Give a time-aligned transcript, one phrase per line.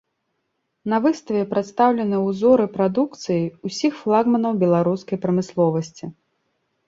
[0.91, 6.05] На выставе прадстаўленыя ўзоры прадукцыі ўсіх флагманаў беларускай прамысловасці.